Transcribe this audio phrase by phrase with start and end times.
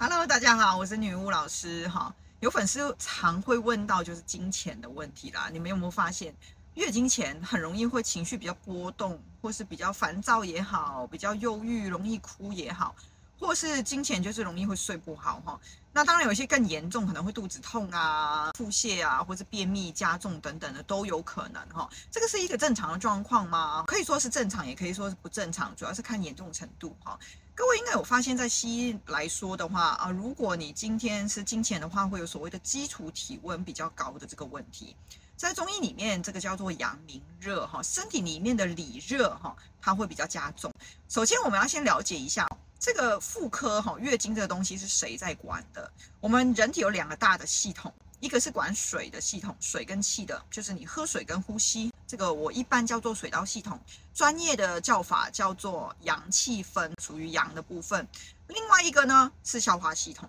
[0.00, 2.14] Hello，大家好，我是女巫老师哈。
[2.38, 6.32] 有粉丝常会问到就是金钱的问题啦，你们有没有发现
[6.74, 12.94] 月经前很容易会情绪比较波动，或是比较烦躁也好，比较忧郁，容易哭也好，
[13.40, 15.58] 或是金钱就是容易会睡不好哈。
[15.92, 21.90] 那当然有一些更严重，可能会肚子痛啊、腹泻啊，或是便秘加重等等的都有可能哈。
[22.08, 23.82] 这个是一个正常的状况吗？
[23.88, 27.18] 可以说是正常，也可以说是不正常，主要是看严重程度哈。
[27.58, 34.94] 各位应该有发现，在西医来说的话啊，如果你今天是经前的话，会有所谓的基础体温比较高的这个问题。
[35.36, 40.72] 在中医里面，这个叫做阳明热哈，身体里面的里热哈，它会比较加重。
[41.08, 45.90] 首先，我们要先了解一下这个妇科哈，月经这个东西是谁在管的？
[46.20, 47.92] 我们人体有两个大的系统。
[48.20, 53.78] 一个是管水的系统，水跟气的，就是你喝水跟呼吸，这个我一般叫做水道系统，
[54.14, 58.08] 专业的叫法叫做阳气分，属于阳的部分。
[58.46, 60.26] 另外一个呢是消化系统，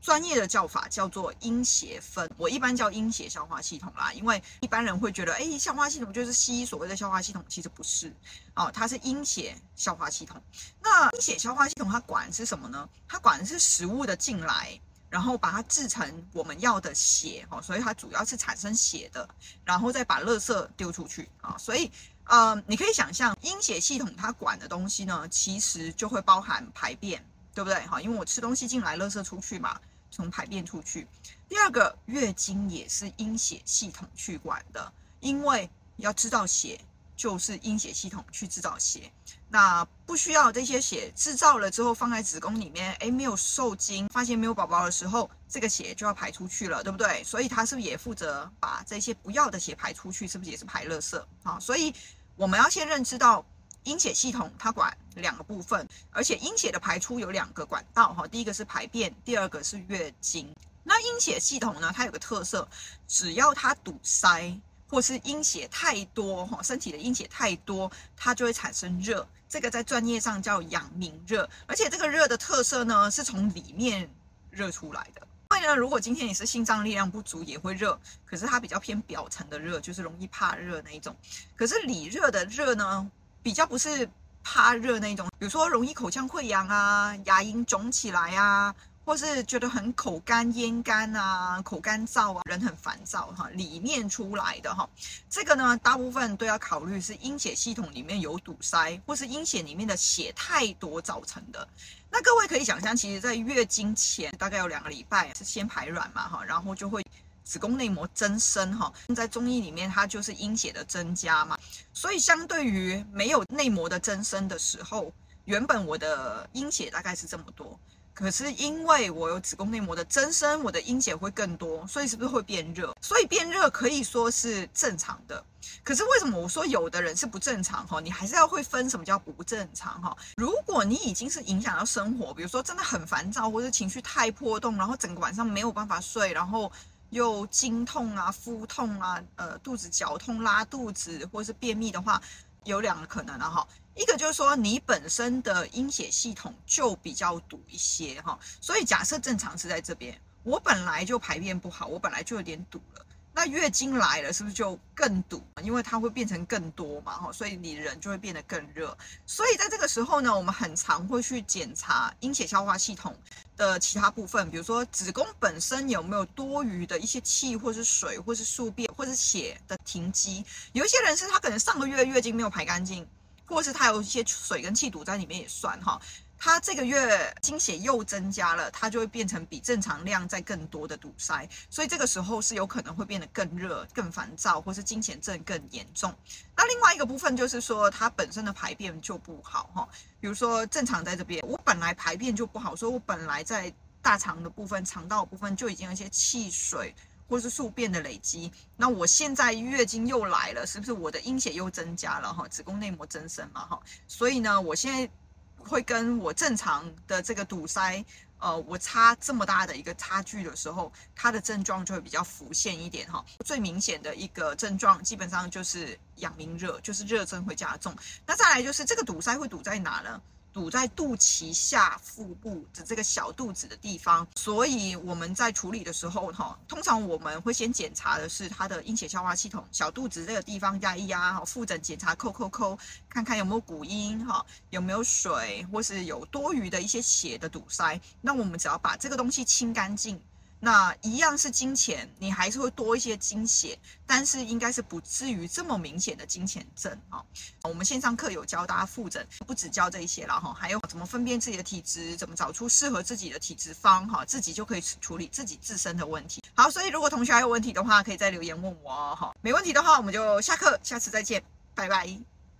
[0.00, 8.14] 专业的叫法叫做阴血分，我一般叫阴血消化系统啦，因为一般人会觉得，哎，消化系统就是西医所谓的消化系统，其实不是
[8.54, 10.40] 哦，它是阴血消化系统。
[10.80, 12.88] 那阴血消化系统它管是什么呢？
[13.08, 14.80] 它管的是食物的进来。
[15.10, 19.28] 然后把它制成我们要的血，哈，所以它主要是产生血的，
[19.64, 21.56] 然后再把垃圾丢出去啊。
[21.58, 21.90] 所以，
[22.24, 27.84] 呃，你可以想象阴血系统它管的东西呢，其实就会包含排便，对不对？
[27.88, 29.80] 哈，因为我吃东西进来，垃圾出去嘛，
[30.12, 31.06] 从排便出去。
[31.48, 36.80] 第二个，月经也是阴血系统去管的，因为要知道血。
[37.20, 39.12] 就是阴血系统去制造血，
[39.50, 47.22] 那不需要这些血制造了之后放在子宫里面，诶，没有受精，发现没有宝宝的时候，这个血就要排出去了，对不对？
[47.22, 50.26] 所以它是不是也负责把这些不要的血排出去？
[50.26, 51.60] 是不是也是排垃圾啊？
[51.60, 51.94] 所以
[52.36, 53.44] 我们要先认知到
[53.84, 60.48] 阴血系统它管两个部分，而且阴血的排出有两个管道哈，第一个是排便，第二个是月经。
[60.82, 62.66] 那阴血系统呢，它有个特色，
[63.06, 64.58] 只要它堵塞。
[64.90, 69.26] 或是阴血太多哈，身体的阴血太多，它就会产生热。
[69.48, 74.08] 这个在专业上叫阳明热，而且这个热的特色呢，是从里面
[74.50, 75.26] 热出来的。
[75.56, 81.14] 因为呢，如果今天你是心脏力量不足，也会热，可是它比较偏表层的热，就是容易怕热那一种。
[81.56, 83.10] 可是里热的热呢，
[83.42, 84.08] 比较不是
[84.44, 88.74] 怕热那一种，比如说容易口腔溃疡啊，牙龈肿起来啊。
[89.04, 94.88] 或是觉得很口干咽干啊，口干燥啊，人很烦躁哈，里面出来的哈，
[95.28, 101.66] 这个呢，大部分都要考虑是阴血系统里面有堵塞，或是阴血里面的血太多造成的。
[102.10, 107.04] 那各位可以想象，其实在月经前大概有两个礼拜是先排卵嘛哈，然后就会
[107.42, 111.58] 子宫内膜增生哈，在中医里面它就是阴血的增加嘛，
[111.92, 115.12] 所以相对于没有内膜的增生的时候，
[115.46, 117.78] 原本我的阴血大概是这么多。
[118.20, 122.94] 可是因为我有子宫内膜的增生，我的阴血会更多，所以是不是会变热？
[123.00, 125.42] 所以变热可以说是正常的。
[125.82, 127.86] 可是为什么我说有的人是不正常？
[127.86, 130.00] 哈，你还是要会分什么叫不正常？
[130.02, 136.70] 哈，如果你已经是影响到生活，比如说真的很烦躁，或者情绪太波动，然后整个晚上没有办法睡，然后
[137.08, 142.20] 又经痛啊、腹痛啊、呃肚子绞痛、拉肚子，或是便秘的话，
[142.64, 143.68] 有两个可能啊，哈。
[144.00, 155.44] 一个就是说，你本身的阴血系统就比较堵一些哈，所以假设正常是在这边，我本来就排便不好，我本来就有点堵了，那月经来了是不是就更堵？
[155.62, 158.96] 因为它会变成更多嘛哈，所以你人就会变得更热。
[159.26, 163.14] 所以在这个时候呢，我们很常会去检查阴血消化系统
[163.58, 170.42] 的其他部分，比如说子宫本身有没有多余的一些气，或是水，或是宿便，或是血的停积。
[170.72, 173.06] 有一些人是他可能上个月月经没有排干净。
[173.50, 176.00] 或是它有一些水跟气堵在里面也算哈，
[176.38, 186.14] 它这个月经血又增加了，它就会变成比正常量再更多的堵塞，所以这个时候是有可能会变得更热、更烦躁，或是经前症更严重。
[186.56, 189.88] 那另外一个部分就是说，它本身的排便就不好哈，
[190.20, 196.94] 比如说正常在这边，我本来排便就不好，所以我本来在大肠的部分、肠道部分就已经有一些气水。
[197.30, 202.48] 或是宿便的累积，那我现在月经又来了，是不是我的阴血又增加了哈？
[202.48, 205.08] 子宫内膜增生嘛哈，所以呢，我现在
[205.56, 208.04] 会跟我正常的这个堵塞，
[208.40, 213.24] 呃，我差这么大的一个差距的时候，它的症状就会比较浮现一点哈。
[213.44, 217.94] 最明显的一个症状，基本上就是阳明热，就是热症会加重。
[218.26, 220.20] 那再来就是这个堵塞会堵在哪呢？
[220.52, 238.00] 堵在肚脐下腹部的这个小肚子的地方，所以我们在处理的时候，哈，通常我们会先检查的是它的阴血消化系统，小肚子这个地方压一压，哈，复诊检查，扣扣扣，看看有没有骨音，哈，有没有水，或是有多余的一些血的堵塞。
[238.20, 240.20] 那我们只要把这个东西清干净。
[240.62, 247.24] 那一样是金钱，你还是会多一些经血，但是应该是不至于这么明显的金钱症啊。
[247.62, 256.42] 我们线上课有教大家复诊，不只教这一些了哈，还有怎么分辨自己的体质，怎么找出适合自己的体质方哈，自己就可以处理自己自身的问题。
[256.54, 259.16] 好，所以如果同学还有问题的话，可以再留言问我哦。
[259.18, 261.42] 好，没问题的话，我们就下课，下次再见，
[261.74, 262.39] 拜拜。